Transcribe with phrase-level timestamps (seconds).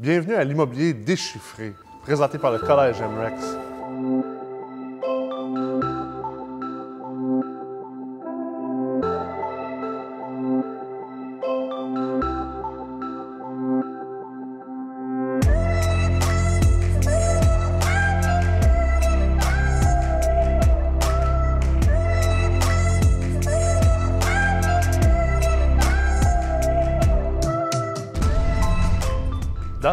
[0.00, 3.34] Bienvenue à l'immobilier déchiffré, présenté par le Collège MREX.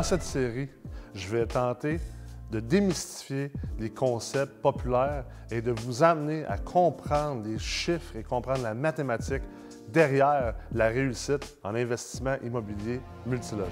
[0.07, 0.69] Cette série,
[1.13, 1.99] je vais tenter
[2.49, 8.63] de démystifier les concepts populaires et de vous amener à comprendre les chiffres et comprendre
[8.63, 9.43] la mathématique
[9.89, 13.67] derrière la réussite en investissement immobilier multilogement.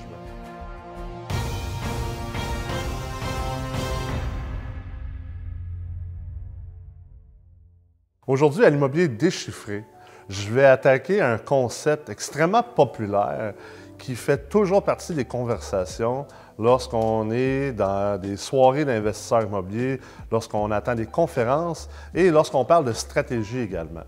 [8.28, 9.86] Aujourd'hui, à l'immobilier déchiffré,
[10.28, 13.54] je vais attaquer un concept extrêmement populaire
[13.98, 16.26] qui fait toujours partie des conversations
[16.58, 20.00] lorsqu'on est dans des soirées d'investisseurs immobiliers,
[20.32, 24.04] lorsqu'on attend des conférences et lorsqu'on parle de stratégie également.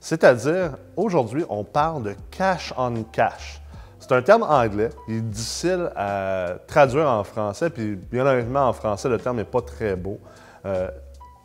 [0.00, 3.60] C'est-à-dire, aujourd'hui, on parle de cash on cash.
[4.00, 8.72] C'est un terme anglais, il est difficile à traduire en français, puis bien honnêtement, en
[8.72, 10.18] français, le terme n'est pas très beau.
[10.66, 10.88] Euh,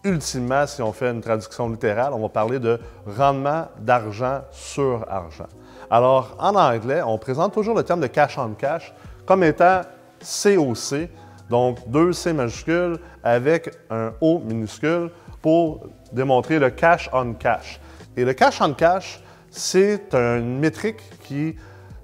[0.03, 5.47] ultimement, si on fait une traduction littérale, on va parler de rendement d'argent sur argent.
[5.89, 8.93] Alors, en anglais, on présente toujours le terme de cash on cash
[9.25, 9.81] comme étant
[10.19, 11.09] COC,
[11.49, 17.79] donc deux C majuscules avec un O minuscule pour démontrer le cash on cash.
[18.17, 21.55] Et le cash on cash, c'est une métrique qui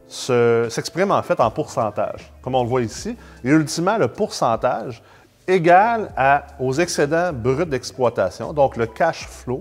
[0.08, 3.18] s'exprime en fait en pourcentage, comme on le voit ici.
[3.44, 5.04] Et ultimement, le pourcentage
[5.46, 6.10] égal
[6.58, 9.60] aux excédents bruts d'exploitation, donc le cash flow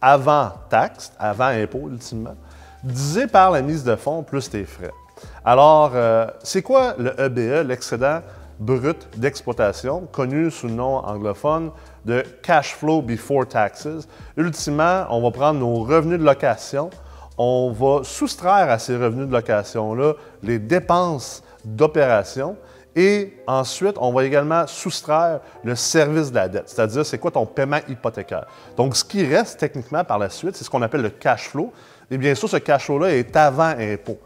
[0.00, 2.34] avant taxe, avant impôt ultimement,
[2.84, 4.92] divisé par la mise de fonds plus tes frais.
[5.44, 8.20] Alors, euh, c'est quoi le EBE, l'excédent
[8.58, 11.70] brut d'exploitation, connu sous le nom anglophone
[12.04, 14.06] de cash flow before taxes?
[14.36, 16.90] Ultimement, on va prendre nos revenus de location,
[17.38, 22.56] on va soustraire à ces revenus de location-là les dépenses d'opération
[22.94, 27.46] et ensuite, on va également soustraire le service de la dette, c'est-à-dire c'est quoi ton
[27.46, 28.46] paiement hypothécaire.
[28.76, 31.72] Donc, ce qui reste techniquement par la suite, c'est ce qu'on appelle le cash flow.
[32.12, 34.18] Et bien sûr, ce cash flow-là est avant impôt.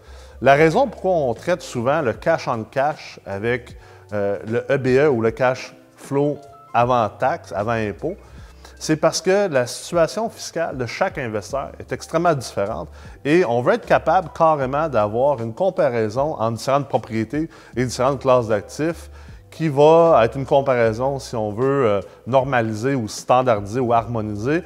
[0.42, 3.76] La raison pourquoi on traite souvent le cash en cash avec
[4.12, 6.36] euh, le EBE ou le cash flow
[6.74, 8.16] avant taxe, avant impôt,
[8.76, 12.88] c'est parce que la situation fiscale de chaque investisseur est extrêmement différente
[13.24, 18.48] et on veut être capable carrément d'avoir une comparaison entre différentes propriétés et différentes classes
[18.48, 19.10] d'actifs
[19.48, 24.64] qui va être une comparaison, si on veut, euh, normaliser ou standardiser ou harmoniser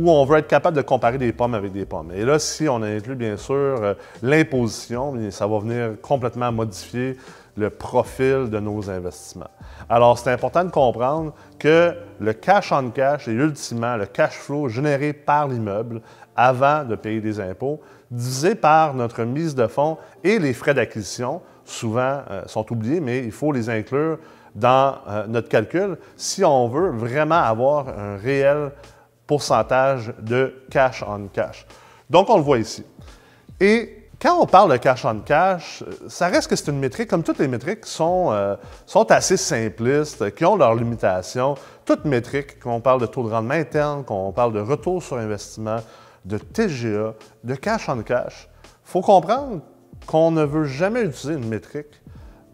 [0.00, 2.10] où on veut être capable de comparer des pommes avec des pommes.
[2.14, 7.18] Et là, si on inclut bien sûr euh, l'imposition, ça va venir complètement modifier
[7.56, 9.50] le profil de nos investissements.
[9.90, 14.68] Alors, c'est important de comprendre que le cash on cash est ultimement le cash flow
[14.68, 16.00] généré par l'immeuble
[16.34, 21.42] avant de payer des impôts, divisé par notre mise de fonds et les frais d'acquisition,
[21.64, 24.18] souvent euh, sont oubliés, mais il faut les inclure
[24.54, 28.72] dans euh, notre calcul si on veut vraiment avoir un réel
[29.38, 31.66] de cash on cash.
[32.08, 32.84] Donc, on le voit ici.
[33.60, 37.22] Et quand on parle de cash on cash, ça reste que c'est une métrique, comme
[37.22, 41.54] toutes les métriques, sont, euh, sont assez simplistes, qui ont leurs limitations.
[41.84, 45.78] Toutes métriques, qu'on parle de taux de rendement interne, qu'on parle de retour sur investissement,
[46.24, 47.14] de TGA,
[47.44, 49.60] de cash on cash, il faut comprendre
[50.06, 52.00] qu'on ne veut jamais utiliser une métrique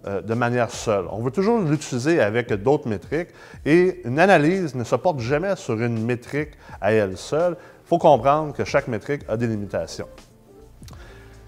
[0.07, 1.07] euh, de manière seule.
[1.11, 3.31] On veut toujours l'utiliser avec d'autres métriques
[3.65, 6.51] et une analyse ne se porte jamais sur une métrique
[6.81, 7.57] à elle seule.
[7.85, 10.09] Il faut comprendre que chaque métrique a des limitations.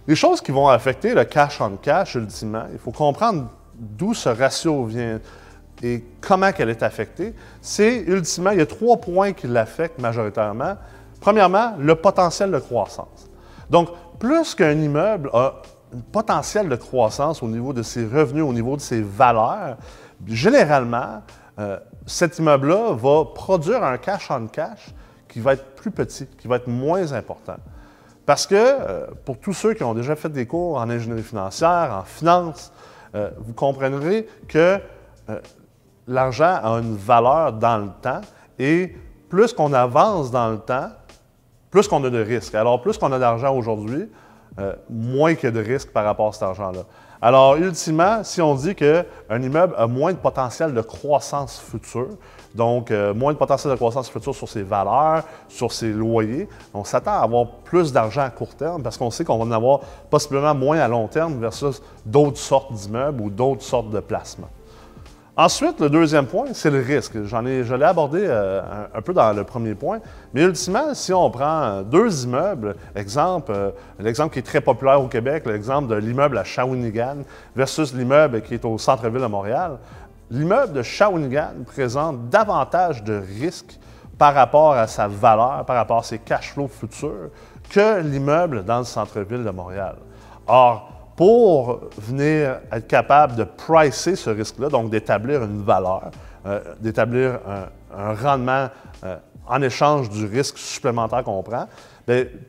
[0.07, 4.29] Les choses qui vont affecter le cash on cash, ultimement, il faut comprendre d'où ce
[4.29, 5.21] ratio vient
[5.83, 7.35] et comment elle est affectée.
[7.61, 10.77] C'est ultimement, il y a trois points qui l'affectent majoritairement.
[11.21, 13.29] Premièrement, le potentiel de croissance.
[13.71, 15.63] Donc, plus qu'un immeuble a
[16.13, 19.77] potentiel de croissance au niveau de ses revenus, au niveau de ses valeurs,
[20.27, 21.23] généralement,
[21.59, 24.95] euh, cet immeuble-là va produire un cash on cash
[25.29, 27.57] qui va être plus petit, qui va être moins important.
[28.25, 31.97] Parce que euh, pour tous ceux qui ont déjà fait des cours en ingénierie financière,
[31.99, 32.73] en finance,
[33.15, 34.79] euh, vous comprendrez que
[36.07, 38.23] l'argent a une valeur dans le temps
[38.59, 38.95] et
[39.29, 40.91] plus qu'on avance dans le temps,
[41.71, 42.55] plus qu'on a de risques.
[42.55, 44.09] Alors, plus qu'on a d'argent aujourd'hui,
[44.59, 46.83] euh, moins que de risques par rapport à cet argent-là.
[47.21, 52.11] Alors, ultimement, si on dit qu'un immeuble a moins de potentiel de croissance future,
[52.55, 56.85] donc euh, moins de potentiel de croissance future sur ses valeurs, sur ses loyers, on
[56.85, 59.81] s'attend à avoir plus d'argent à court terme parce qu'on sait qu'on va en avoir
[60.11, 64.51] possiblement moins à long terme versus d'autres sortes d'immeubles ou d'autres sortes de placements.
[65.41, 67.23] Ensuite, le deuxième point, c'est le risque.
[67.23, 68.61] J'en ai, je l'ai abordé euh,
[68.93, 70.01] un, peu dans le premier point,
[70.35, 73.71] mais ultimement, si on prend deux immeubles, exemple, euh,
[74.01, 77.19] l'exemple qui est très populaire au Québec, l'exemple de l'immeuble à Shawinigan
[77.55, 79.79] versus l'immeuble qui est au centre-ville de Montréal,
[80.29, 83.79] l'immeuble de Shawinigan présente davantage de risques
[84.19, 87.31] par rapport à sa valeur, par rapport à ses cash flows futurs,
[87.71, 89.95] que l'immeuble dans le centre-ville de Montréal.
[90.49, 96.13] Or, pour venir être capable de pricer ce risque-là, donc d'établir une valeur,
[96.47, 97.41] euh, d'établir
[97.93, 98.69] un, rendement
[99.03, 101.67] euh, en échange du risque supplémentaire qu'on prend,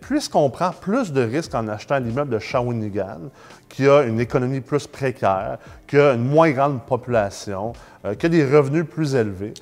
[0.02, 3.32] puisqu'on prend plus de risques en achetant l'immeuble de Shawinigan,
[3.70, 5.58] qui a une économie plus précaire,
[5.88, 7.74] qui a une moins grande population,
[8.06, 9.56] euh, qui a des revenus plus élevés,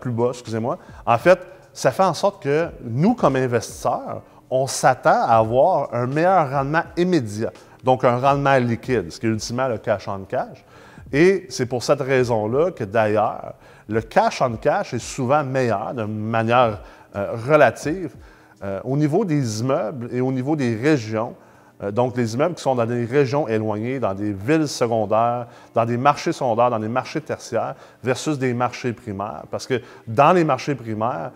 [0.00, 1.38] plus bas, excusez-moi, en fait,
[1.72, 6.82] ça fait en sorte que nous, comme investisseurs, on s'attend à avoir un meilleur rendement
[6.96, 7.52] immédiat
[7.84, 10.64] donc un rendement liquide, ce qui est ultimement le cash on cash.
[11.12, 13.54] Et c'est pour cette raison-là que d'ailleurs,
[13.88, 16.80] le cash on cash est souvent meilleur de manière
[17.16, 18.14] euh, relative
[18.62, 21.34] euh, au niveau des immeubles et au niveau des régions.
[21.82, 25.86] Euh, donc, les immeubles qui sont dans des régions éloignées, dans des villes secondaires, dans
[25.86, 29.44] des marchés secondaires, dans des marchés tertiaires, versus des marchés primaires.
[29.50, 31.30] Parce que dans les marchés primaires,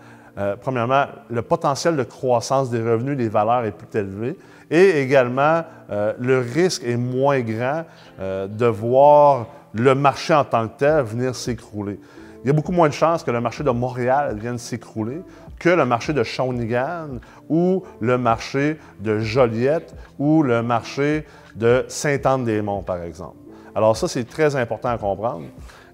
[0.61, 4.37] premièrement, le potentiel de croissance des revenus, des valeurs est plus élevé.
[4.73, 5.61] Et également,
[5.91, 7.83] euh, le risque est moins grand
[8.19, 11.99] euh, de voir le marché en tant que tel venir s'écrouler.
[12.43, 15.21] Il y a beaucoup moins de chances que le marché de Montréal vienne s'écrouler
[15.59, 22.81] que le marché de Shawinigan ou le marché de Joliette ou le marché de Sainte-Anne-des-Monts,
[22.81, 23.37] par exemple.
[23.75, 25.45] Alors ça, c'est très important à comprendre.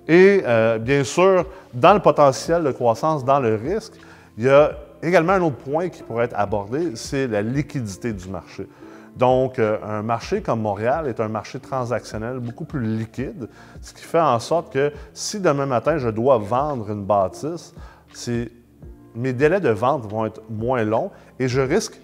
[0.07, 3.93] Et euh, bien sûr, dans le potentiel de croissance, dans le risque,
[4.37, 8.27] il y a également, un autre point qui pourrait être abordé, c'est la liquidité du
[8.29, 8.67] marché.
[9.15, 13.49] Donc, euh, un marché comme Montréal est un marché transactionnel beaucoup plus liquide,
[13.81, 17.73] ce qui fait en sorte que si demain matin je dois vendre une bâtisse,
[19.15, 21.99] mes délais de vente vont être moins longs et je risque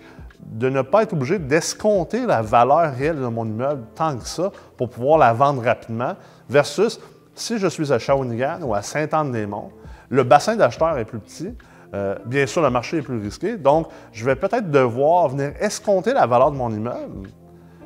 [0.45, 4.51] de ne pas être obligé d'escompter la valeur réelle de mon immeuble tant que ça
[4.77, 6.15] pour pouvoir la vendre rapidement,
[6.49, 6.99] versus
[7.33, 9.71] si je suis à Shawinigan ou à Sainte-Anne-des-Monts,
[10.09, 11.53] le bassin d'acheteurs est plus petit,
[11.95, 13.55] euh, bien sûr, le marché est plus risqué.
[13.55, 17.29] Donc, je vais peut-être devoir venir escompter la valeur de mon immeuble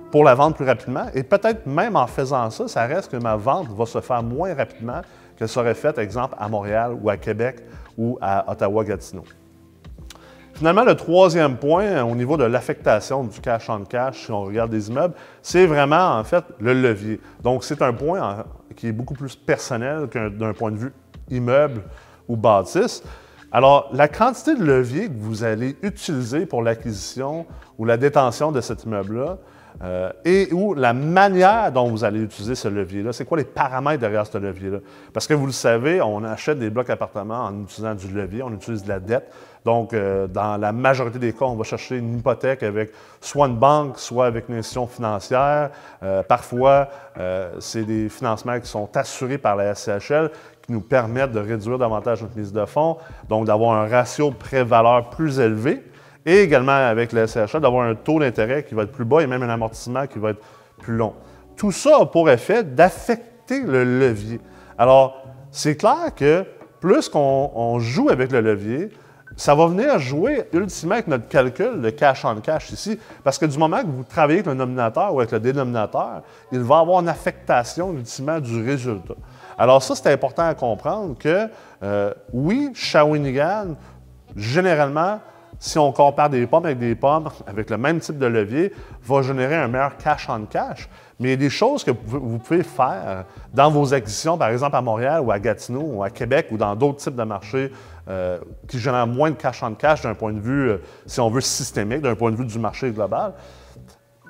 [0.09, 1.05] pour la vendre plus rapidement.
[1.13, 4.55] Et peut-être même en faisant ça, ça reste que ma vente va se faire moins
[4.55, 5.01] rapidement
[5.37, 7.57] qu'elle serait faite, exemple, à Montréal ou à Québec
[7.97, 9.23] ou à Ottawa-Gatineau.
[10.55, 14.71] Finalement, le troisième point au niveau de l'affectation du cash on cash, si on regarde
[14.71, 17.21] des immeubles, c'est vraiment en fait le levier.
[17.43, 18.43] Donc, c'est un point
[18.75, 20.93] qui est beaucoup plus personnel qu'un d'un point de vue
[21.29, 21.83] immeuble
[22.27, 23.03] ou bâtisse.
[23.51, 27.47] Alors, la quantité de levier que vous allez utiliser pour l'acquisition
[27.79, 29.37] ou la détention de cet immeuble-là,
[29.81, 33.13] euh, et ou la manière dont vous allez utiliser ce levier-là.
[33.13, 34.79] C'est quoi les paramètres derrière ce levier-là?
[35.13, 38.51] Parce que vous le savez, on achète des blocs appartements en utilisant du levier, on
[38.51, 39.31] utilise de la dette.
[39.63, 42.91] Donc, euh, dans la majorité des cas, on va chercher une hypothèque avec
[43.21, 45.69] soit une banque, soit avec une institution financière.
[46.03, 46.89] Euh, parfois,
[47.59, 50.31] c'est des financements qui sont assurés par la SCHL
[50.71, 55.39] nous permettent de réduire davantage notre mise de fonds, donc d'avoir un ratio prêt-valeur plus
[55.39, 55.83] élevé,
[56.25, 59.27] et également avec le SCHA, d'avoir un taux d'intérêt qui va être plus bas et
[59.27, 60.41] même un amortissement qui va être
[60.77, 61.13] plus long.
[61.55, 64.39] Tout ça a pour effet d'affecter le levier.
[64.77, 66.45] Alors, c'est clair que
[66.79, 68.89] plus qu'on joue avec le levier,
[69.35, 73.45] ça va venir jouer ultimement avec notre calcul de cash en cash ici, parce que
[73.45, 76.99] du moment que vous travaillez avec le nominateur ou avec le dénominateur, il va avoir
[76.99, 79.15] une affectation ultimement du résultat.
[79.59, 81.49] Alors ça, c'est important à comprendre que
[81.83, 83.75] euh, oui, Shawinigan,
[84.37, 85.19] généralement,
[85.59, 88.73] si on compare des pommes avec des pommes avec le même type de levier,
[89.03, 90.87] va générer un meilleur cash on cash.
[91.19, 94.77] Mais il y a des choses que vous pouvez faire dans vos acquisitions, par exemple
[94.77, 97.73] à Montréal ou à Gatineau ou à Québec ou dans d'autres types de marchés
[98.07, 101.29] euh, qui génèrent moins de cash on cash d'un point de vue, euh, si on
[101.29, 103.33] veut, systémique, d'un point de vue du marché global.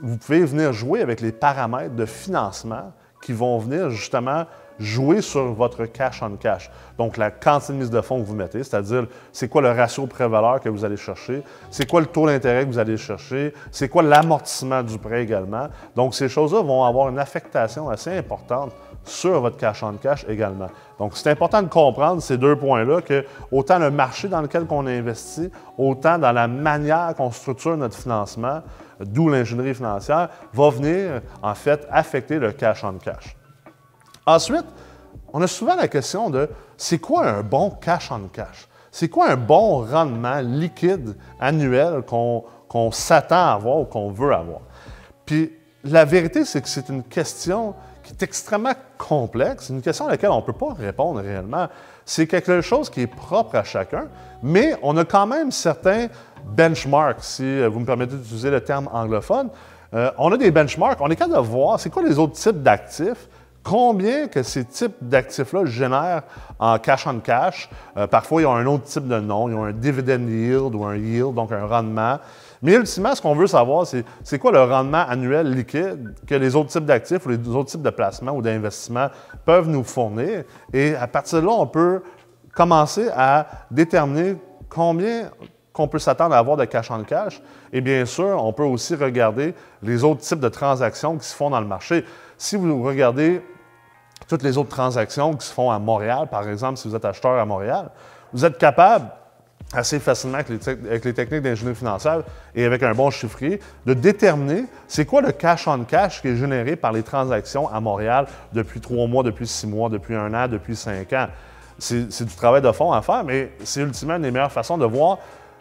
[0.02, 4.46] Vous pouvez venir jouer avec les paramètres de financement qui vont venir justement
[4.80, 6.70] jouer sur votre cash on cash.
[6.98, 10.08] Donc, la quantité de mise de fonds que vous mettez, c'est-à-dire c'est quoi le ratio
[10.08, 13.90] prêt-valeur que vous allez chercher, c'est quoi le taux d'intérêt que vous allez chercher, c'est
[13.90, 15.68] quoi l'amortissement du prêt également.
[15.96, 18.72] Donc, ces choses-là vont avoir une affectation assez importante
[19.04, 20.68] sur votre cash on cash également.
[20.98, 24.86] Donc, c'est important de comprendre ces deux points-là, que autant le marché dans lequel on
[24.86, 28.62] investit, autant dans la manière qu'on structure notre financement,
[29.00, 33.39] d'où l'ingénierie financière, va venir en fait affecter le cash on cash.
[34.30, 34.66] Ensuite,
[35.34, 38.68] on a souvent la question de c'est quoi un bon cash on cash?
[38.92, 44.60] C'est quoi un bon rendement liquide annuel qu'on s'attend à avoir ou qu'on veut avoir?
[45.26, 45.52] Puis
[45.84, 50.30] la vérité, c'est que c'est une question qui est extrêmement complexe, une question à laquelle
[50.30, 51.68] on ne peut pas répondre réellement.
[52.06, 54.10] C'est quelque chose qui est propre à chacun,
[54.44, 56.06] mais on a quand même certains
[56.46, 59.50] benchmarks, si vous me permettez d'utiliser le terme anglophone.
[59.96, 62.62] Euh, on a des benchmarks, on est capable de voir c'est quoi les autres types
[62.62, 63.28] d'actifs,
[63.64, 66.24] combien que ces types d'actifs-là génèrent
[66.60, 67.70] en cash on cash?
[67.98, 70.86] Euh, parfois, ils ont un autre type de nom, ils ont un dividend yield ou
[70.86, 72.20] un yield, donc un rendement.
[72.62, 76.56] Mais ultimement, ce qu'on veut savoir, c'est c'est quoi le rendement annuel liquide que les
[76.56, 79.08] autres types d'actifs ou les autres types de placements ou d'investissements
[79.46, 80.44] peuvent nous fournir?
[80.74, 82.02] Et à partir de là, on peut
[82.54, 84.36] commencer à déterminer
[84.68, 85.30] combien
[85.72, 87.42] qu'on peut s'attendre à avoir de cash en cash.
[87.72, 91.50] Et bien sûr, on peut aussi regarder les autres types de transactions qui se font
[91.50, 92.04] dans le marché.
[92.40, 93.42] Si vous regardez
[94.30, 97.38] toutes les autres transactions qui se font à Montréal, par exemple, si vous êtes acheteur
[97.38, 97.90] à Montréal,
[98.32, 99.12] vous êtes capable
[99.74, 102.24] assez facilement avec les, techniques d'ingénierie financière
[102.56, 106.38] et avec un bon chiffrier, de déterminer c'est quoi le cash on cash qui est
[106.38, 110.48] généré par les transactions à Montréal depuis trois mois, depuis six mois, depuis un an,
[110.48, 111.28] depuis cinq ans.
[111.78, 114.86] C'est du travail de fond à faire, mais c'est ultimement une des meilleures façons de
[114.86, 115.18] voir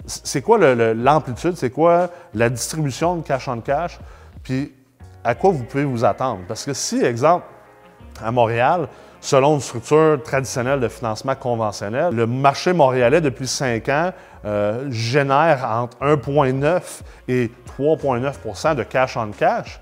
[0.07, 0.59] c'est quoi
[0.95, 3.99] l'amplitude, c'est quoi la distribution de cash on cash,
[4.45, 4.73] puis
[5.29, 6.41] à quoi vous pouvez vous attendre?
[6.49, 7.45] Parce que si, exemple,
[8.25, 8.89] à Montréal,
[9.21, 12.15] selon une structure traditionnelle de financement conventionnel.
[12.15, 14.11] Le marché montréalais, depuis cinq ans,
[14.47, 16.81] euh, génère entre 1,9
[17.29, 19.81] et 3,9% de cash on cash.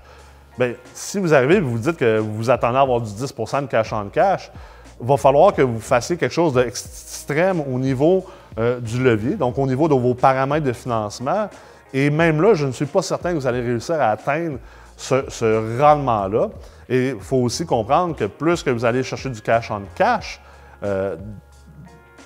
[0.59, 3.67] Bien, si vous arrivez et vous dites que vous attendez à avoir du 10% de
[3.67, 4.51] cash on cash,
[4.99, 8.25] il va falloir que vous fassiez quelque chose d'extrême au niveau
[8.59, 11.47] euh, du levier, donc au niveau de vos paramètres de financement.
[11.93, 14.57] Et même là, je ne suis pas certain que vous allez réussir à atteindre
[14.97, 16.49] ce, rendement-là.
[16.89, 20.41] Et il faut aussi comprendre que plus que vous allez chercher du cash en cash,
[20.83, 21.15] euh,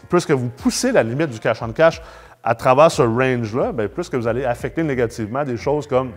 [0.10, 2.01] plus que vous poussez la limite du cash en cash
[2.44, 6.12] à travers ce range-là, ben, plus que vous allez affecter négativement des choses comme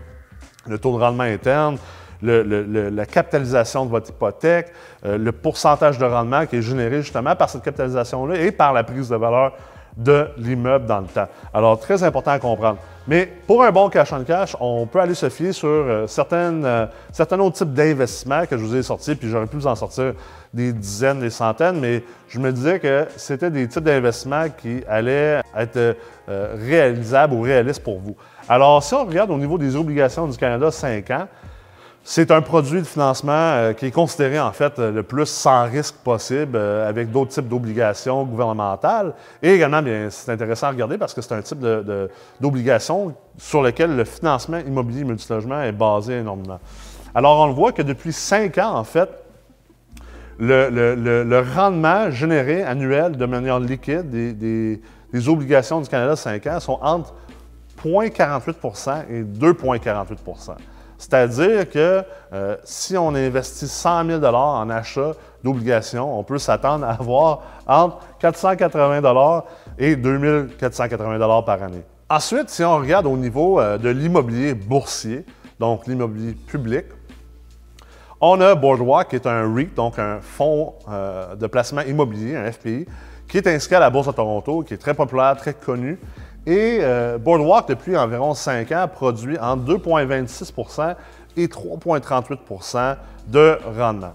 [0.66, 1.76] le taux de rendement interne,
[2.22, 4.72] la capitalisation de votre hypothèque,
[5.04, 8.82] euh, le pourcentage de rendement qui est généré justement par cette capitalisation-là et par la
[8.82, 9.52] prise de valeur
[9.96, 11.28] de l'immeuble dans le temps.
[11.52, 12.78] Alors, très important à comprendre.
[13.06, 16.86] Mais pour un bon cash on cash, on peut aller se fier sur euh, euh,
[17.12, 20.14] certains autres types d'investissements que je vous ai sortis, puis j'aurais pu vous en sortir
[20.54, 25.42] des dizaines, des centaines, mais je me disais que c'était des types d'investissements qui allaient
[25.54, 25.96] être
[26.28, 28.16] euh, réalisables ou réalistes pour vous.
[28.48, 31.28] Alors, si on regarde au niveau des obligations du Canada 5 ans,
[32.06, 35.94] c'est un produit de financement euh, qui est considéré en fait le plus sans risque
[35.96, 39.14] possible euh, avec d'autres types d'obligations gouvernementales.
[39.42, 41.64] Et également, bien, c'est intéressant à regarder parce que c'est un type
[42.40, 46.60] d'obligation sur lequel le financement immobilier multilogement est basé énormément.
[47.14, 49.08] Alors, on le voit que depuis cinq ans, en fait,
[50.38, 54.80] le, rendement généré annuel de manière liquide des,
[55.14, 57.14] des obligations du Canada 5 ans sont entre
[57.82, 60.56] 0,48% et 2,48
[61.04, 66.92] c'est-à-dire que euh, si on investit 100 000 en achat d'obligations, on peut s'attendre à
[66.92, 69.44] avoir entre 480
[69.78, 71.82] et 2 480 par année.
[72.08, 75.26] Ensuite, si on regarde au niveau euh, de l'immobilier boursier,
[75.60, 76.86] donc l'immobilier public,
[78.18, 82.50] on a Boardwalk, qui est un REIT, donc un fonds euh, de placement immobilier, un
[82.50, 82.86] FPI,
[83.28, 85.98] qui est inscrit à la Bourse de Toronto, qui est très populaire, très connu,
[86.46, 90.94] et euh, Boardwalk, depuis environ 5 ans, produit entre 2,26%
[91.36, 92.96] et 3,38%
[93.28, 94.12] de rendement.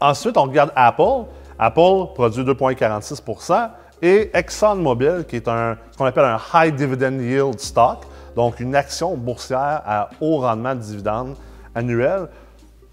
[0.00, 1.24] Ensuite, on regarde Apple.
[1.58, 3.70] Apple produit 2,46%
[4.02, 9.14] et ExxonMobil, qui est ce qu'on appelle un High Dividend Yield Stock, donc une action
[9.14, 11.36] boursière à haut rendement de dividendes
[11.74, 12.28] annuel,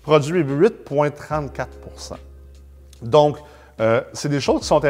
[0.01, 2.15] produit 8,34%
[3.01, 3.37] Donc,
[3.79, 4.81] euh, c'est des choses qui sont,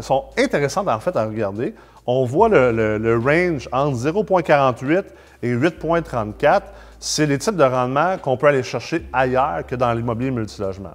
[0.00, 1.74] sont intéressantes en fait à regarder
[2.06, 5.04] on voit le, range entre 0,48
[5.42, 6.62] et 8,34.
[6.98, 10.94] C'est les types de rendements qu'on peut aller chercher ailleurs que dans l'immobilier multilogement.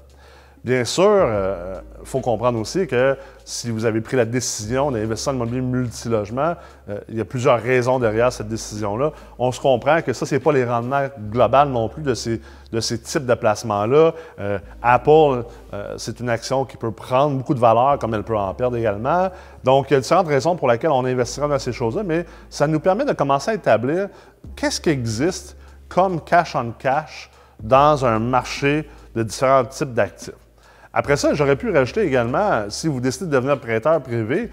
[0.63, 5.31] Bien sûr, il euh, faut comprendre aussi que si vous avez pris la décision d'investir
[5.31, 6.55] en immobilier multilogement,
[6.89, 9.13] euh, il y a plusieurs raisons derrière cette décision-là.
[9.37, 12.41] On se comprend que ça, ce n'est pas les rendements globaux non plus de ces,
[12.73, 14.13] de ces types de placements-là.
[14.39, 15.45] Euh, Apple,
[15.97, 19.29] c'est une action qui peut prendre beaucoup de valeur comme elle peut en perdre également.
[19.63, 22.67] Donc, il y a différentes raisons pour lesquelles on investira dans ces choses-là, mais ça
[22.67, 24.09] nous permet de commencer à établir
[24.57, 25.55] qu'est-ce qui existe
[25.87, 27.29] comme cash on cash
[27.61, 30.33] dans un marché de différents types d'actifs.
[30.93, 34.49] Après ça, j'aurais pu rajouter également, si vous décidez de devenir prêteur privé,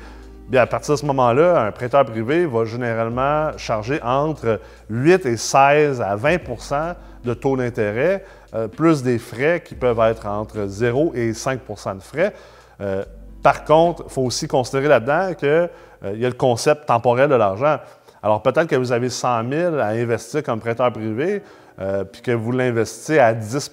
[0.48, 5.36] Bien, à partir de ce moment-là, un prêteur privé va généralement charger entre 8 et
[5.36, 8.24] 16 à 20% de taux d'intérêt,
[8.54, 12.32] euh, plus des frais qui peuvent être entre 0 et 5% de frais.
[12.80, 13.04] Euh,
[13.42, 15.68] par contre, il faut aussi considérer là-dedans qu'il euh,
[16.14, 17.78] y a le concept temporel de l'argent.
[18.22, 21.42] Alors peut-être que vous avez 100 000 à investir comme prêteur privé,
[22.10, 23.68] puis que vous l'investissez à 10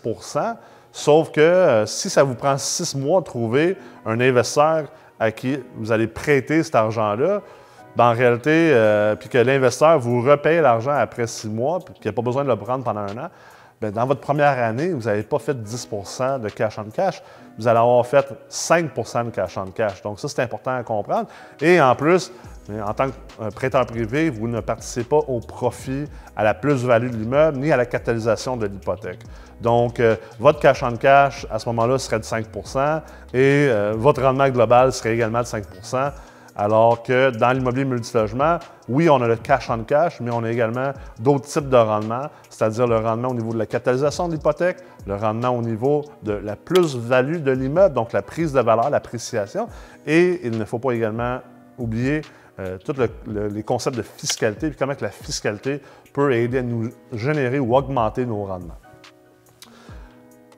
[0.94, 4.86] sauf que si ça vous prend six mois de trouver un investisseur
[5.20, 7.42] à qui vous allez prêter cet argent-là,
[7.98, 8.74] ben, en réalité,
[9.20, 12.44] puis que l'investisseur vous repaye l'argent après six mois, puis qu'il n'y a pas besoin
[12.46, 13.30] de le prendre pendant un an,
[13.84, 17.22] ben, dans votre première année, vous n'avez pas fait 10% de cash on cash,
[17.58, 20.02] vous allez avoir fait 5% de cash on cash.
[20.02, 21.28] Donc ça, c'est important à comprendre.
[21.60, 22.32] Et en plus,
[22.70, 27.18] en tant que prêteur privé, vous ne participez pas au profit, à la plus-value de
[27.18, 29.20] l'immeuble, ni à la capitalisation de l'hypothèque.
[29.64, 33.02] Donc, euh, votre cash on cash, à ce moment-là, serait de 5%
[33.34, 36.12] et euh, votre rendement global serait également de 5%
[36.56, 40.52] alors que dans l'immobilier multilogement, oui, on a le cash on cash, mais on a
[40.52, 44.78] également d'autres types de rendements, c'est-à-dire le rendement au niveau de la capitalisation de l'hypothèque,
[45.08, 49.68] le rendement au niveau de la plus-value de l'immeuble, donc la prise de valeur, l'appréciation.
[50.06, 51.40] Et il ne faut pas également
[51.80, 52.22] oublier
[52.60, 52.94] euh, tous
[53.28, 55.82] les concepts de fiscalité et comment que la fiscalité
[56.14, 58.83] peut aider à nous générer ou augmenter nos rendements.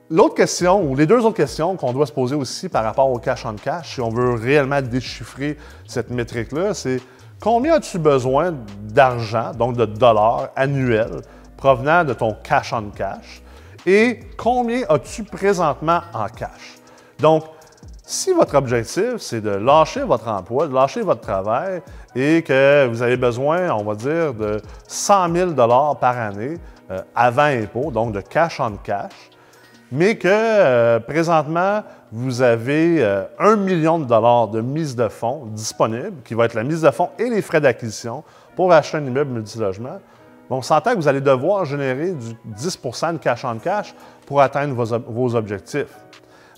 [0.08, 3.18] L'autre question, ou les deux autres questions qu'on doit se poser aussi par rapport au
[3.18, 7.00] cash on cash, si on veut réellement déchiffrer cette métrique-là, c'est
[7.40, 11.22] combien as-tu besoin d'argent, donc de dollars annuels,
[11.56, 13.42] provenant de ton cash on cash,
[13.84, 16.76] et combien as-tu présentement en cash?
[17.18, 17.42] Donc,
[18.04, 21.82] si votre objectif, c'est de lâcher votre emploi, de lâcher votre travail
[22.14, 26.58] et que vous avez besoin, on va dire, de 100 000 par année
[26.92, 29.30] euh, avant impôt, donc de cash on cash,
[29.92, 35.46] mais que euh, présentement, vous avez euh, un million de dollars de mise de fonds
[35.46, 38.24] disponible, qui va être la mise de fonds et les frais d'acquisition
[38.54, 39.98] pour acheter un immeuble multilogement.
[40.50, 43.94] on s'entend que vous allez devoir générer du 10% de cash en cash
[44.26, 45.94] pour atteindre vos, objectifs.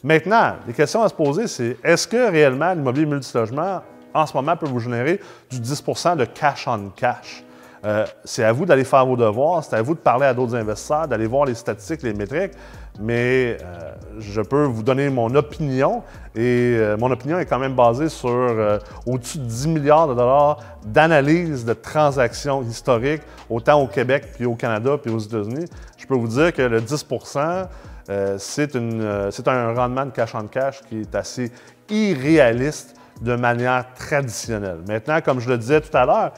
[0.03, 3.83] Maintenant, les questions à se poser, c'est est-ce que réellement l'immobilier multilogement,
[4.15, 5.21] en ce moment, peut vous générer
[5.51, 7.45] du 10% de cash en cash?
[7.85, 10.55] Euh, c'est à vous d'aller faire vos devoirs, c'est à vous de parler à d'autres
[10.57, 12.53] investisseurs, d'aller voir les statistiques, les métriques,
[13.01, 16.03] mais euh, je peux vous donner mon opinion
[16.35, 20.59] et euh, mon opinion est quand même basée sur au-dessus de 10 milliards de dollars
[20.85, 25.67] d'analyse de transactions historiques, autant au Québec puis au Canada puis aux États-Unis.
[25.97, 27.67] Je peux vous dire que le 10%
[28.39, 31.53] c'est un rendement de cash en cash qui est assez
[31.91, 34.79] irréaliste de manière traditionnelle.
[34.87, 36.33] Maintenant, comme je le disais tout à l'heure,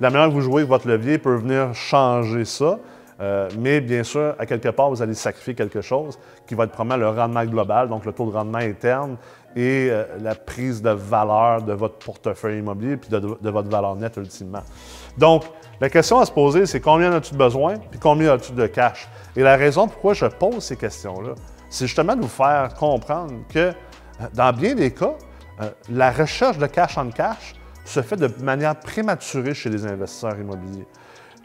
[0.00, 2.78] la manière que vous jouez votre levier peut venir changer ça.
[3.20, 6.70] Euh, mais bien sûr, à quelque part, vous allez sacrifier quelque chose qui va être
[6.70, 9.16] probablement le rendement global, donc le taux de rendement interne
[9.56, 14.16] et euh, la prise de valeur de votre portefeuille immobilier puis de, votre valeur nette
[14.18, 14.62] ultimement.
[15.16, 15.44] Donc,
[15.80, 19.08] la question à se poser, c'est combien as-tu besoin puis combien as-tu de cash?
[19.34, 21.34] Et la raison pourquoi je pose ces questions-là,
[21.70, 23.72] c'est justement de vous faire comprendre que euh,
[24.32, 25.14] dans bien des cas,
[25.90, 27.57] la recherche de cash en cash
[27.88, 30.86] se fait de manière prématurée chez les investisseurs immobiliers.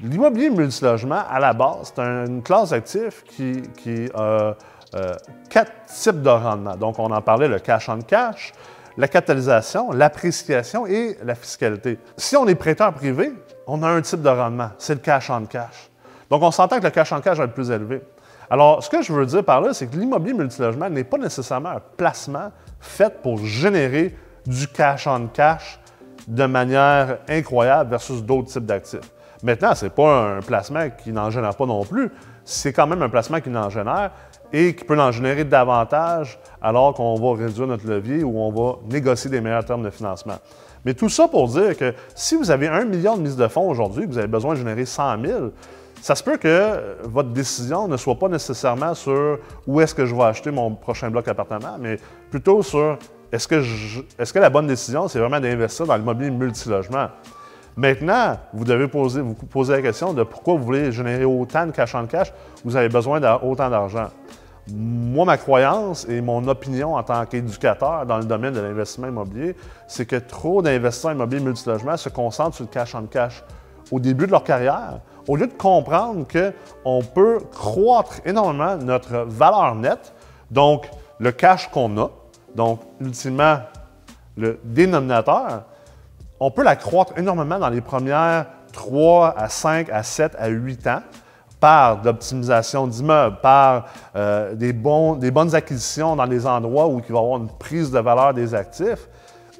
[0.01, 4.56] L'immobilier multilogement, à la base, c'est une classe d'actifs qui, a
[4.95, 5.13] euh,
[5.49, 6.75] quatre types de rendement.
[6.75, 8.51] Donc, on en parlait, le cash on cash,
[8.97, 11.97] la capitalisation, l'appréciation et la fiscalité.
[12.17, 13.32] Si on est prêteur privé,
[13.65, 15.89] on a un type de rendement, c'est le cash on cash.
[16.29, 18.01] Donc, on s'entend que le cash on cash va être plus élevé.
[18.49, 21.69] Alors, ce que je veux dire par là, c'est que l'immobilier multilogement n'est pas nécessairement
[21.69, 22.51] un placement
[22.82, 25.79] fait pour générer du cash on cash
[26.27, 29.12] de manière incroyable versus d'autres types d'actifs.
[29.43, 32.09] Maintenant, ce n'est pas un placement qui n'en génère pas non plus.
[32.45, 34.12] C'est quand même un placement qui n'en génère
[34.53, 38.77] et qui peut en générer davantage alors qu'on va réduire notre levier ou on va
[38.89, 40.38] négocier des meilleurs termes de financement.
[40.86, 43.69] Mais tout ça pour dire que si vous avez un million de mise de fonds
[43.69, 45.51] aujourd'hui, que vous avez besoin de générer 100 000,
[46.01, 50.13] ça se peut que votre décision ne soit pas nécessairement sur où est-ce que je
[50.13, 51.97] vais acheter mon prochain bloc appartement, mais
[52.29, 52.97] plutôt sur
[53.33, 53.47] est-ce
[54.31, 57.07] que, la bonne décision, c'est vraiment d'investir dans l'immobilier multilogement?
[57.75, 61.71] Maintenant, vous devez poser, vous poser la question de pourquoi vous voulez générer autant de
[61.71, 62.31] cash en cash,
[62.63, 64.09] vous avez besoin d'autant d'argent.
[64.71, 69.55] Moi, ma croyance et mon opinion en tant qu'éducateur dans le domaine de l'investissement immobilier,
[69.87, 73.43] c'est que trop d'investisseurs immobiliers multilogement se concentrent sur le cash en cash
[73.91, 79.73] au début de leur carrière, au lieu de comprendre qu'on peut croître énormément notre valeur
[79.73, 80.13] nette,
[80.51, 82.11] donc le cash qu'on a,
[82.55, 83.57] donc, ultimement,
[84.37, 85.63] le dénominateur,
[86.39, 91.01] on peut l'accroître énormément dans les premières 3 à 5 à 7 à 8 ans
[91.59, 93.85] par l'optimisation d'immeubles, par
[94.17, 97.99] euh, des, bonnes acquisitions dans les endroits où il va y avoir une prise de
[97.99, 99.07] valeur des actifs.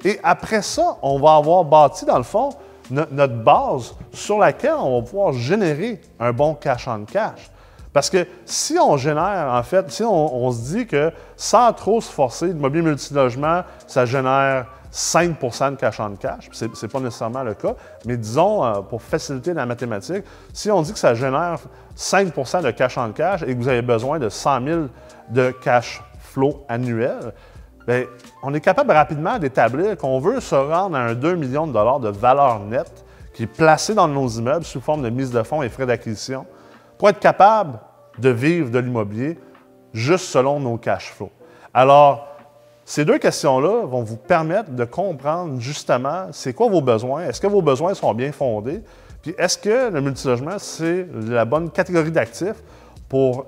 [0.04, 2.50] Et après ça, on va avoir bâti, dans le fond,
[2.90, 7.50] notre base sur laquelle on va pouvoir générer un bon cash on cash.
[7.94, 12.10] Parce que si on génère, en fait, si on, se dit que sans trop se
[12.10, 17.54] forcer, l'immobilier multilogement, ça génère 5% de cash on cash, ce n'est pas nécessairement le
[17.54, 21.60] cas, mais disons, euh, pour faciliter la mathématique, si on dit que ça génère
[21.96, 24.80] 5% de cash on cash et que vous avez besoin de 100 000
[25.30, 27.32] de cash flow annuel,
[27.86, 28.06] bien,
[28.42, 32.00] on est capable rapidement d'établir qu'on veut se rendre à un 2 millions de dollars
[32.00, 33.04] de valeur nette
[33.34, 36.44] qui est placé dans nos immeubles sous forme de mise de fonds et frais d'acquisition
[37.08, 37.78] être capable
[38.18, 39.38] de vivre de l'immobilier
[39.92, 41.30] juste selon nos cash flows.
[41.72, 42.28] Alors,
[42.84, 47.46] ces deux questions-là vont vous permettre de comprendre justement c'est quoi vos besoins, est-ce que
[47.46, 48.82] vos besoins sont bien fondés,
[49.22, 52.62] puis est-ce que le multilogement, c'est la bonne catégorie d'actifs
[53.08, 53.46] pour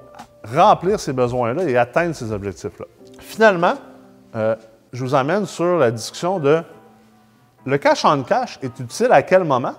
[0.54, 2.86] remplir ces besoins-là et atteindre ces objectifs-là.
[3.18, 3.74] Finalement,
[4.34, 4.54] euh,
[4.92, 6.62] je vous amène sur la discussion de
[7.64, 9.74] le cash en cash est utile à quel moment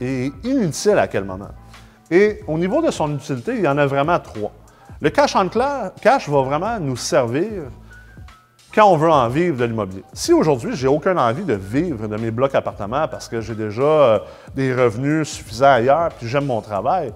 [0.00, 1.50] et inutile à quel moment?
[2.10, 4.52] Et au niveau de son utilité, il y en a vraiment trois.
[5.00, 7.64] Le cash en cash va vraiment nous servir
[8.74, 10.04] quand on veut en vivre de l'immobilier.
[10.12, 13.82] Si aujourd'hui, j'ai aucune envie de vivre de mes blocs appartements parce que j'ai déjà
[13.82, 14.18] euh,
[14.54, 17.12] des revenus suffisants ailleurs puis j'aime mon travail,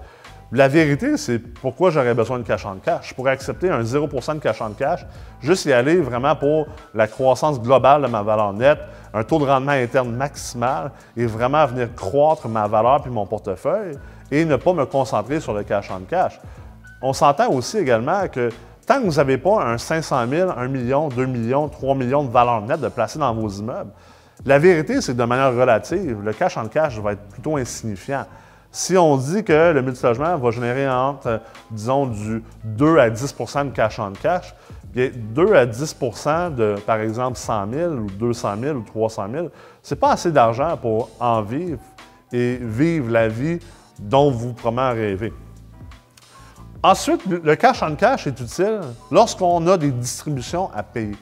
[0.55, 3.09] la vérité, c'est pourquoi j'aurais besoin de cash en cash.
[3.09, 5.03] Je pourrais accepter un 0% de cash en cash,
[5.41, 8.77] juste y aller vraiment pour la croissance globale de ma valeur nette,
[9.15, 13.97] un taux de rendement interne maximal et vraiment venir croître ma valeur puis mon portefeuille
[14.33, 16.39] et ne pas me concentrer sur le cash en cash.
[17.03, 18.49] On s'entend aussi également que
[18.87, 22.31] tant que vous n'avez pas un 500 000, 1 million, 2 millions, 3 millions de
[22.31, 23.91] valeur nette de placer dans vos immeubles,
[24.43, 28.25] la vérité, c'est que de manière relative, le cash en cash va être plutôt insignifiant.
[28.71, 33.69] Si on dit que le multilogement va générer entre, disons, du 2 à 10% de
[33.69, 38.77] cash en cash, bien, 2 à 10% de, par exemple, 100 000 ou 200 000
[38.77, 39.47] ou 300 000,
[39.83, 41.79] ce n'est pas assez d'argent pour en vivre
[42.31, 43.59] et vivre la vie
[44.03, 45.33] dont vous promet rêver.
[46.81, 51.15] Ensuite, le cash en cash est utile lorsqu'on a des distributions à payer.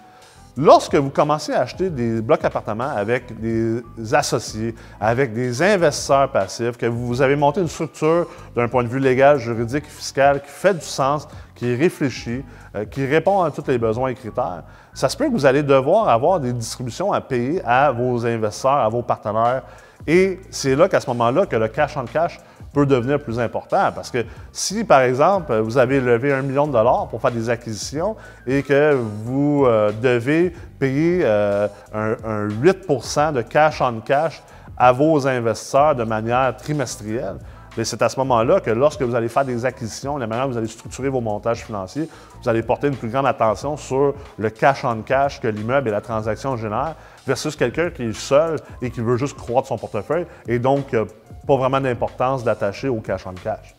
[0.57, 6.75] Lorsque vous commencez à acheter des blocs appartements avec des associés, avec des investisseurs passifs,
[6.77, 10.73] que vous avez monté une structure d'un point de vue légal, juridique, fiscal qui fait
[10.73, 12.43] du sens, qui est réfléchi,
[12.75, 14.63] euh, qui répond à tous les besoins et critères,
[14.93, 18.71] ça se peut que vous allez devoir avoir des distributions à payer à vos investisseurs,
[18.71, 19.63] à vos partenaires.
[20.07, 22.39] Et c'est là qu'à ce moment-là que le cash en cash
[22.73, 23.91] peut devenir plus important.
[23.93, 27.49] Parce que si, par exemple, vous avez levé un million de dollars pour faire des
[27.49, 28.15] acquisitions
[28.47, 34.41] et que vous euh, devez payer euh, un, 8% de cash on cash
[34.77, 37.37] à vos investisseurs de manière trimestrielle,
[37.83, 40.57] c'est à ce moment-là que lorsque vous allez faire des acquisitions, la manière dont vous
[40.57, 42.09] allez structurer vos montages financiers,
[42.41, 45.91] vous allez porter une plus grande attention sur le cash on cash que l'immeuble et
[45.91, 50.25] la transaction génèrent versus quelqu'un qui est seul et qui veut juste croître son portefeuille
[50.47, 51.05] et donc euh,
[51.47, 53.75] pas vraiment d'importance d'attacher au cash on cash.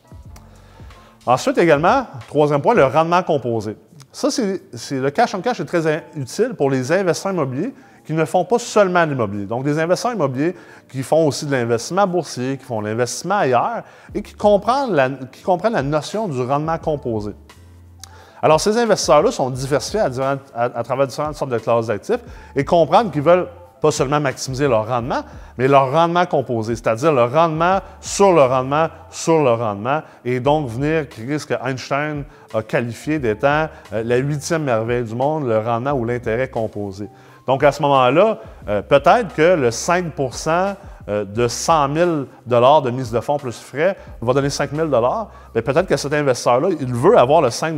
[1.25, 3.77] Ensuite, également, troisième point, le rendement composé.
[4.11, 7.73] Ça, c'est le cash on cash est très utile pour les investisseurs immobiliers
[8.05, 9.47] qui ne font pas seulement l'immobilier.
[9.47, 10.55] Donc, des investisseurs immobiliers
[10.91, 13.83] qui font aussi de l'investissement boursier, qui font l'investissement ailleurs
[14.15, 17.33] et qui comprennent, la, qui comprennent la notion du rendement composé.
[18.43, 22.21] Alors, ces investisseurs-là sont diversifiés à, travers différentes sortes de classes d'actifs
[22.57, 23.47] et comprennent qu'ils veulent
[23.83, 25.23] pas seulement maximiser leur rendement,
[25.59, 30.69] mais leur rendement composé, c'est-à-dire le rendement sur le rendement sur le rendement, et donc
[30.69, 35.59] venir créer ce que Einstein a qualifié d'étant euh, la huitième merveille du monde, le
[35.59, 37.09] rendement ou l'intérêt composé.
[37.47, 40.77] Donc, à ce moment-là, euh, peut-être que le 5%
[41.09, 42.11] euh, de 100 000
[42.47, 44.89] de mise de fonds plus frais va donner 5 000
[45.55, 47.77] mais peut-être que cet investisseur-là, il veut avoir le 5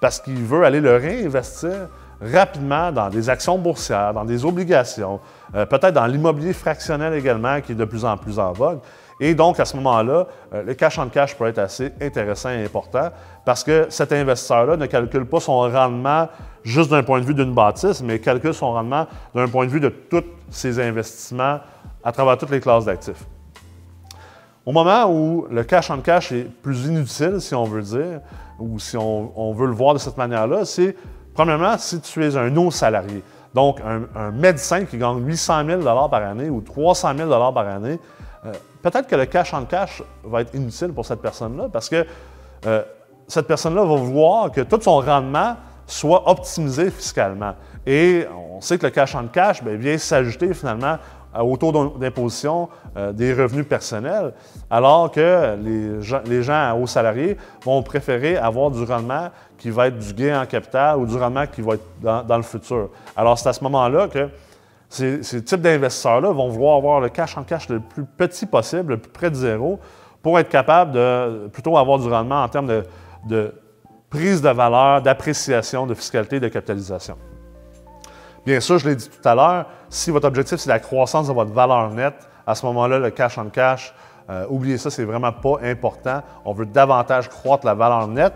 [0.00, 1.88] parce qu'il veut aller le réinvestir
[2.20, 5.20] rapidement dans des actions boursières, dans des obligations,
[5.54, 8.78] euh, peut-être dans l'immobilier fractionnel également, qui est de plus en plus en vogue.
[9.18, 12.64] Et donc, à ce moment-là, euh, le cash en cash peut être assez intéressant et
[12.64, 13.10] important
[13.44, 16.28] parce que cet investisseur-là ne calcule pas son rendement
[16.64, 19.80] juste d'un point de vue d'une bâtisse, mais calcule son rendement d'un point de vue
[19.80, 21.60] de tous ses investissements
[22.04, 23.24] à travers toutes les classes d'actifs.
[24.66, 28.20] Au moment où le cash en cash est plus inutile, si on veut dire,
[28.58, 30.96] ou si on, veut le voir de cette manière-là, c'est,
[31.36, 33.22] premièrement, si tu es un non salarié.
[33.54, 37.98] Donc, un, médecin qui gagne 800 000 par année ou 300 000 par année,
[38.44, 42.04] euh, peut-être que le cash en cash va être inutile pour cette personne-là parce que
[42.66, 42.82] euh,
[43.28, 47.54] cette personne-là va vouloir que tout son rendement soit optimisé fiscalement.
[47.86, 50.98] Et on sait que le cash en cash bien, vient s'ajouter finalement
[51.42, 54.32] au taux d'imposition euh, des revenus personnels,
[54.70, 59.88] alors que les gens, les gens hauts salariés vont préférer avoir du rendement qui va
[59.88, 62.90] être du gain en capital ou du rendement qui va être dans, le futur.
[63.16, 64.28] Alors, c'est à ce moment-là que
[64.88, 68.98] ces, types d'investisseurs-là vont vouloir avoir le cash en cash le plus petit possible, le
[68.98, 69.80] plus près de zéro,
[70.22, 72.82] pour être capable de plutôt avoir du rendement en termes
[73.26, 73.54] de,
[74.10, 77.16] prise de valeur, d'appréciation, de fiscalité, de capitalisation.
[78.46, 81.32] Bien sûr, je l'ai dit tout à l'heure, si votre objectif c'est la croissance de
[81.32, 83.92] votre valeur nette, à ce moment-là, le cash en cash,
[84.30, 86.22] euh, oubliez ça, c'est vraiment pas important.
[86.44, 88.34] On veut davantage croître la valeur nette.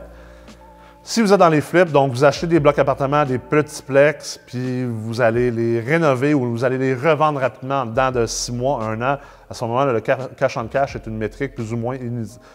[1.04, 4.40] Si vous êtes dans les flips, donc vous achetez des blocs appartements, des petits plex,
[4.46, 8.82] puis vous allez les rénover ou vous allez les revendre rapidement dans de six mois,
[8.82, 9.18] un an,
[9.48, 11.96] à ce moment-là, le cash en cash est une métrique plus ou moins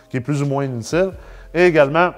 [0.09, 1.11] qui est plus ou moins inutile.
[1.53, 2.11] Et également,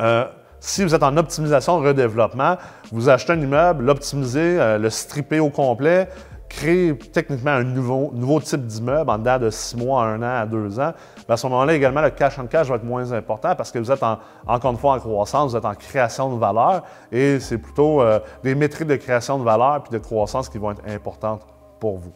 [0.00, 0.24] euh,
[0.62, 2.56] si vous êtes en optimisation redéveloppement,
[2.92, 6.08] vous achetez un immeuble, l'optimisez, euh, le stripper au complet,
[6.48, 10.78] créer techniquement un nouveau, type d'immeuble en dedans de six mois, un an, à deux
[10.78, 10.92] ans,
[11.28, 13.90] à ce moment-là, également, le cash en cash va être moins important parce que vous
[13.90, 14.02] êtes
[14.46, 18.20] encore une fois en croissance, vous êtes en création de valeur et c'est plutôt euh,
[18.44, 21.42] des métriques de création de valeur puis de croissance qui vont être importantes
[21.80, 22.12] pour vous.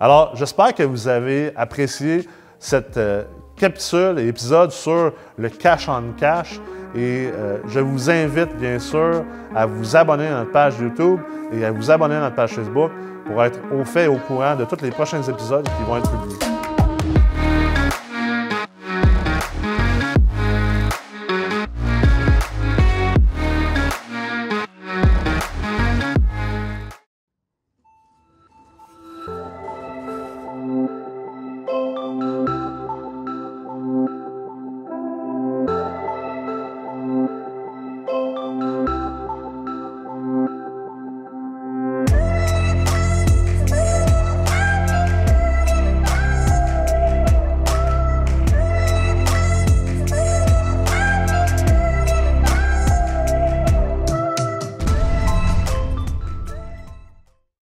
[0.00, 2.26] Alors, j'espère que vous avez apprécié
[2.58, 3.24] cette euh,
[3.56, 6.60] capsule et épisode sur le cash en cash.
[6.96, 9.22] Et euh, je vous invite bien sûr
[9.54, 11.20] à vous abonner à notre page YouTube
[11.52, 12.90] et à vous abonner à notre page Facebook
[13.26, 16.10] pour être au fait et au courant de tous les prochains épisodes qui vont être
[16.10, 16.45] publiés.